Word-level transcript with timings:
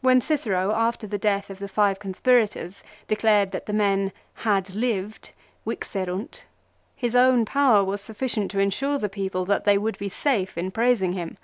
When 0.00 0.22
Cicero 0.22 0.72
after 0.72 1.06
the 1.06 1.18
death 1.18 1.50
of 1.50 1.58
the 1.58 1.68
five 1.68 1.98
con 2.00 2.14
spirators 2.14 2.82
declared 3.06 3.50
that 3.50 3.66
the 3.66 3.74
men" 3.74 4.12
had 4.46 4.74
lived,"" 4.74 5.32
vixerunt," 5.66 6.44
his 6.96 7.14
own 7.14 7.44
power 7.44 7.84
was 7.84 8.00
sufficient 8.00 8.50
to 8.52 8.60
ensure 8.60 8.96
the 8.96 9.10
people 9.10 9.44
that 9.44 9.64
they 9.66 9.76
would 9.76 9.98
be 9.98 10.08
safe 10.08 10.56
in 10.56 10.70
praising 10.70 11.12
him. 11.12 11.36